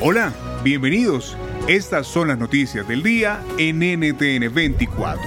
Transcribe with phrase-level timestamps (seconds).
[0.00, 0.32] Hola,
[0.62, 1.36] bienvenidos.
[1.66, 5.20] Estas son las noticias del día en NTN 24.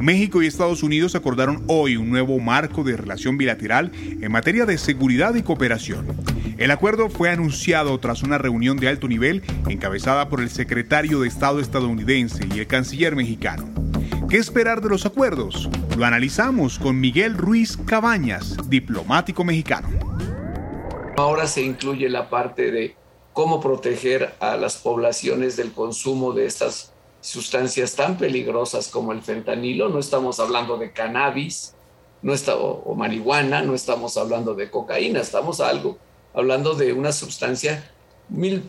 [0.00, 4.78] México y Estados Unidos acordaron hoy un nuevo marco de relación bilateral en materia de
[4.78, 6.08] seguridad y cooperación.
[6.58, 11.28] El acuerdo fue anunciado tras una reunión de alto nivel encabezada por el secretario de
[11.28, 13.70] Estado estadounidense y el canciller mexicano.
[14.28, 15.70] ¿Qué esperar de los acuerdos?
[15.96, 20.11] Lo analizamos con Miguel Ruiz Cabañas, diplomático mexicano.
[21.16, 22.96] Ahora se incluye la parte de
[23.32, 29.88] cómo proteger a las poblaciones del consumo de estas sustancias tan peligrosas como el fentanilo.
[29.88, 31.74] No estamos hablando de cannabis
[32.22, 35.98] no está, o, marihuana, no estamos hablando de cocaína, estamos algo,
[36.32, 37.90] hablando de una sustancia
[38.28, 38.62] mil,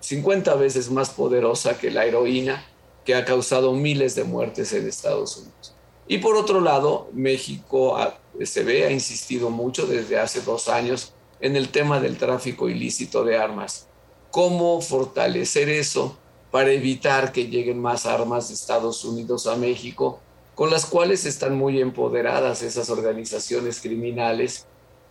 [0.00, 2.64] 50 veces más poderosa que la heroína
[3.04, 5.74] que ha causado miles de muertes en Estados Unidos.
[6.06, 7.98] Y por otro lado, México
[8.42, 13.24] se ve, ha insistido mucho desde hace dos años en el tema del tráfico ilícito
[13.24, 13.88] de armas.
[14.30, 16.18] ¿Cómo fortalecer eso
[16.50, 20.20] para evitar que lleguen más armas de Estados Unidos a México,
[20.54, 24.66] con las cuales están muy empoderadas esas organizaciones criminales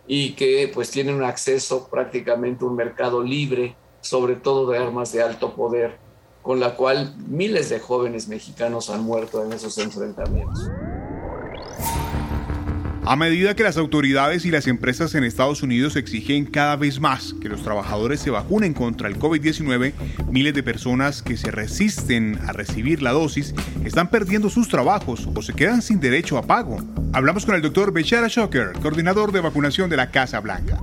[0.06, 5.22] y que pues tienen un acceso prácticamente un mercado libre, sobre todo de armas de
[5.22, 5.98] alto poder,
[6.42, 10.70] con la cual miles de jóvenes mexicanos han muerto en esos enfrentamientos.
[13.08, 17.34] A medida que las autoridades y las empresas en Estados Unidos exigen cada vez más
[17.40, 19.94] que los trabajadores se vacunen contra el COVID-19,
[20.30, 25.40] miles de personas que se resisten a recibir la dosis están perdiendo sus trabajos o
[25.40, 26.84] se quedan sin derecho a pago.
[27.14, 30.78] Hablamos con el doctor Bechara Shocker, coordinador de vacunación de la Casa Blanca.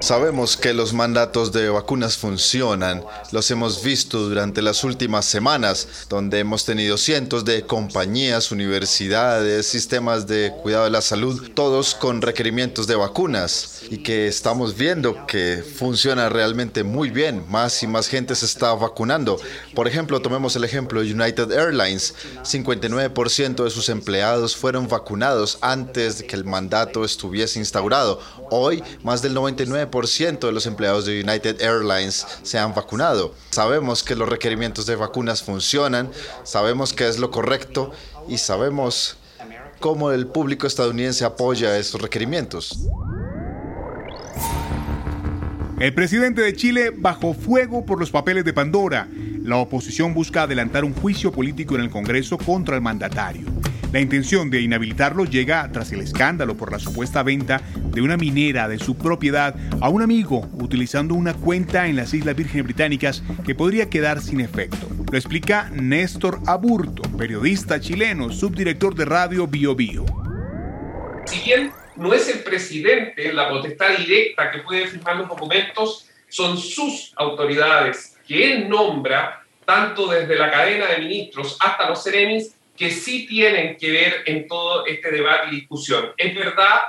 [0.00, 6.38] Sabemos que los mandatos de vacunas funcionan, los hemos visto durante las últimas semanas, donde
[6.38, 12.86] hemos tenido cientos de compañías, universidades, sistemas de cuidado de la salud, todos con requerimientos
[12.86, 18.36] de vacunas y que estamos viendo que funciona realmente muy bien, más y más gente
[18.36, 19.40] se está vacunando.
[19.74, 22.14] Por ejemplo, tomemos el ejemplo de United Airlines,
[22.44, 28.20] 59% de sus empleados fueron vacunados antes de que el mandato estuviese instaurado.
[28.50, 33.34] Hoy, más del 99% de los empleados de United Airlines se han vacunado.
[33.50, 36.10] Sabemos que los requerimientos de vacunas funcionan,
[36.44, 37.90] sabemos que es lo correcto
[38.28, 39.16] y sabemos
[39.80, 42.86] cómo el público estadounidense apoya esos requerimientos.
[45.80, 49.08] El presidente de Chile bajó fuego por los papeles de Pandora.
[49.42, 53.57] La oposición busca adelantar un juicio político en el Congreso contra el mandatario.
[53.90, 58.68] La intención de inhabilitarlo llega tras el escándalo por la supuesta venta de una minera
[58.68, 63.54] de su propiedad a un amigo utilizando una cuenta en las Islas Vírgenes Británicas que
[63.54, 64.88] podría quedar sin efecto.
[65.10, 70.04] Lo explica Néstor Aburto, periodista chileno, subdirector de radio Bio Bio.
[71.24, 76.58] Si bien no es el presidente la potestad directa que puede firmar los documentos, son
[76.58, 82.90] sus autoridades que él nombra, tanto desde la cadena de ministros hasta los seremis, que
[82.90, 86.12] sí tienen que ver en todo este debate y discusión.
[86.16, 86.80] Es verdad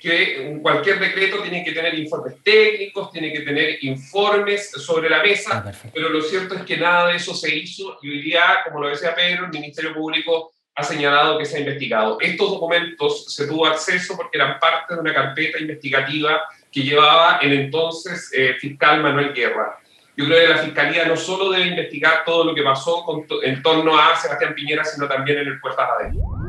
[0.00, 5.64] que cualquier decreto tiene que tener informes técnicos, tiene que tener informes sobre la mesa,
[5.66, 8.80] ah, pero lo cierto es que nada de eso se hizo y hoy día, como
[8.80, 12.18] lo decía Pedro, el Ministerio Público ha señalado que se ha investigado.
[12.20, 17.52] Estos documentos se tuvo acceso porque eran parte de una carpeta investigativa que llevaba el
[17.52, 19.78] entonces eh, fiscal Manuel Guerra.
[20.16, 23.04] Yo creo que la Fiscalía no solo debe investigar todo lo que pasó
[23.42, 26.43] en torno a Sebastián Piñera, sino también en el Puertas Adentro.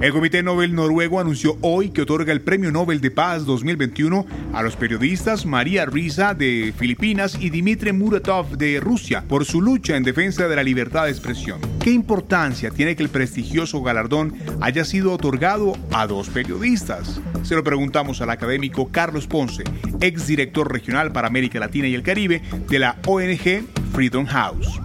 [0.00, 4.62] El Comité Nobel noruego anunció hoy que otorga el Premio Nobel de Paz 2021 a
[4.62, 10.04] los periodistas María Risa de Filipinas y Dmitry Muratov de Rusia por su lucha en
[10.04, 11.60] defensa de la libertad de expresión.
[11.80, 17.20] ¿Qué importancia tiene que el prestigioso galardón haya sido otorgado a dos periodistas?
[17.42, 19.64] Se lo preguntamos al académico Carlos Ponce,
[20.00, 24.80] exdirector regional para América Latina y el Caribe de la ONG Freedom House.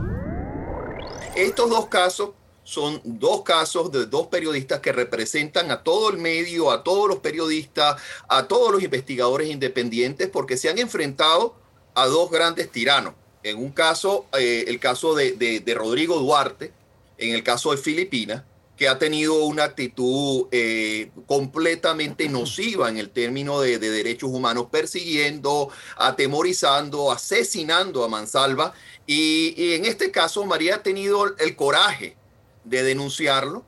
[1.36, 2.32] Estos dos casos
[2.64, 7.20] son dos casos de dos periodistas que representan a todo el medio, a todos los
[7.20, 11.56] periodistas, a todos los investigadores independientes, porque se han enfrentado
[11.94, 13.14] a dos grandes tiranos.
[13.44, 16.72] En un caso, eh, el caso de, Rodrigo Duarte,
[17.18, 18.44] en el caso de Filipinas,
[18.78, 25.70] que ha tenido una actitud eh, completamente nociva en el término de, derechos humanos, persiguiendo,
[25.98, 28.74] atemorizando, asesinando a Mansalva.
[29.06, 32.16] y en este caso, María ha tenido el coraje
[32.64, 33.66] de denunciarlo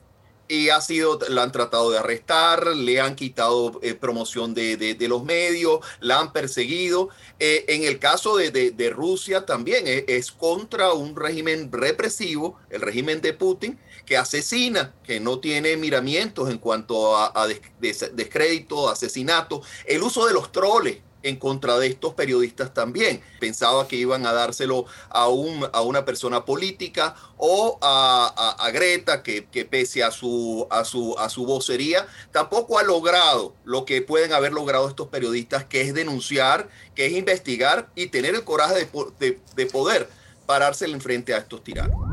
[0.48, 5.24] y ha sido, la han tratado de arrestar, le han quitado eh, promoción de, los
[5.24, 7.10] medios, la han perseguido.
[7.40, 13.22] Eh, en el caso de, Rusia también eh, es contra un régimen represivo, el régimen
[13.22, 20.04] de Putin, que asesina, que no tiene miramientos en cuanto a, a descrédito, asesinato, el
[20.04, 23.22] uso de los troles en contra de estos periodistas también.
[23.40, 29.42] Pensaba que iban a dárselo a, un, a una persona política o a, Greta, que,
[29.70, 34.54] pese a su, a, su, a su vocería, tampoco ha logrado lo que pueden haber
[34.54, 38.88] logrado estos periodistas, que es denunciar, que es investigar y tener el coraje
[39.20, 40.10] de, de, poder
[40.46, 42.05] parársele enfrente a estos tiranos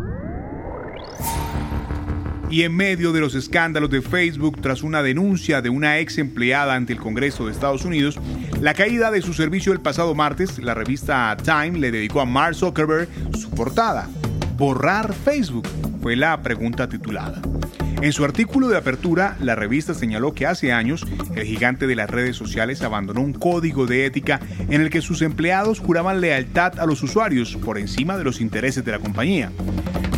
[2.53, 6.75] y en medio de los escándalos de Facebook tras una denuncia de una ex empleada
[6.75, 8.21] ante el Congreso de Estados Unidos,
[8.61, 12.55] la caída de su servicio el pasado martes, la revista Time le dedicó a Mark
[12.55, 13.09] Zuckerberg
[13.39, 14.11] su portada.
[14.59, 15.67] ¿Borrar Facebook?
[16.03, 17.41] fue la pregunta titulada.
[18.03, 22.11] En su artículo de apertura, la revista señaló que hace años el gigante de las
[22.11, 26.85] redes sociales abandonó un código de ética en el que sus empleados juraban lealtad a
[26.85, 29.53] los usuarios por encima de los intereses de la compañía.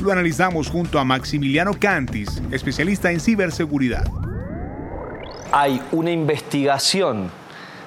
[0.04, 4.06] Lo analizamos junto a Maximiliano Cantis, especialista en ciberseguridad.
[5.50, 7.30] Hay una investigación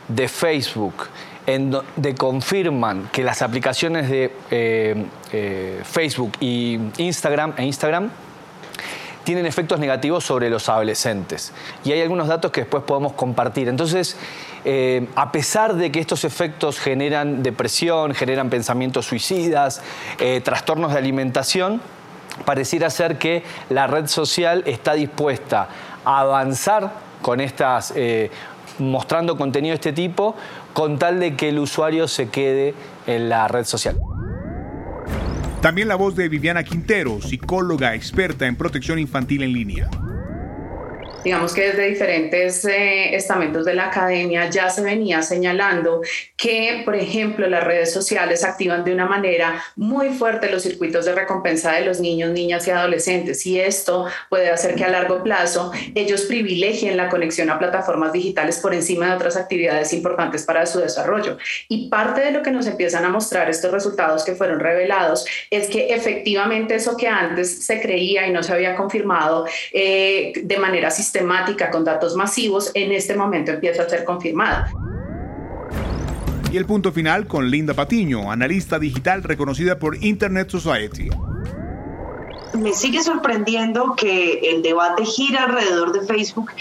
[0.07, 0.95] de Facebook
[1.45, 8.09] en donde confirman que las aplicaciones de eh, eh, Facebook y Instagram e Instagram
[9.23, 11.53] tienen efectos negativos sobre los adolescentes.
[11.83, 13.69] Y hay algunos datos que después podemos compartir.
[13.69, 14.17] Entonces,
[14.65, 19.83] eh, a pesar de que estos efectos generan depresión, generan pensamientos suicidas,
[20.43, 21.79] trastornos de alimentación,
[22.45, 25.67] pareciera ser que la red social está dispuesta
[26.05, 26.91] a avanzar
[27.21, 28.29] con estas, eh,
[28.79, 30.35] mostrando contenido de este tipo,
[30.73, 32.73] con tal de que el usuario se quede
[33.07, 33.97] en la red social.
[35.61, 39.89] También la voz de Viviana Quintero, psicóloga experta en protección infantil en línea
[41.27, 45.99] digamos que desde diferentes eh, estamentos de la academia ya se venía señalando
[46.37, 51.13] que, por ejemplo, las redes sociales activan de una manera muy fuerte los circuitos de
[51.13, 55.73] recompensa de los niños, niñas y adolescentes y esto puede hacer que a largo plazo
[55.95, 60.79] ellos privilegien la conexión a plataformas digitales por encima de otras actividades importantes para su
[60.79, 61.37] desarrollo.
[61.67, 65.67] Y parte de lo que nos empiezan a mostrar estos resultados que fueron revelados es
[65.67, 70.89] que efectivamente eso que antes se creía y no se había confirmado eh, de manera
[70.89, 74.71] sistemática, sistemática con datos masivos en este momento empieza a ser confirmada.
[76.51, 81.09] Y el punto final con Linda Patiño, analista digital reconocida por Internet Society.
[82.57, 86.51] Me sigue sorprendiendo que el debate gira alrededor de Facebook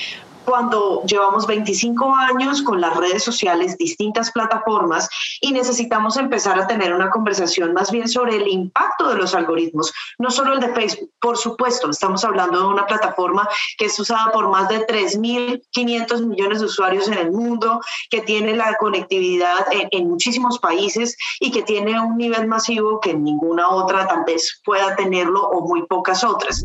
[0.46, 5.08] cuando llevamos 25 años con las redes sociales, distintas plataformas,
[5.40, 9.92] y necesitamos empezar a tener una conversación más bien sobre el impacto de los algoritmos,
[10.18, 14.30] no solo el de Facebook, por supuesto, estamos hablando de una plataforma que es usada
[14.32, 20.08] por más de 3.500 millones de usuarios en el mundo, que tiene la conectividad en,
[20.08, 25.48] muchísimos países y que tiene un nivel masivo que ninguna otra tal vez pueda tenerlo
[25.48, 26.64] o muy pocas otras.